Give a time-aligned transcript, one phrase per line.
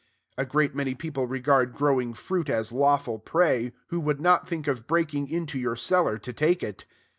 [0.35, 4.87] A great many people regard growing fruit as lawful prey, who would not think of
[4.87, 6.85] breaking into your cellar to take it.